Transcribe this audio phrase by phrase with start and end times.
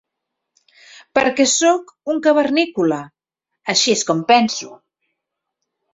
[1.17, 2.99] Perquè sóc un cavernícola,
[3.75, 4.73] així és com penso.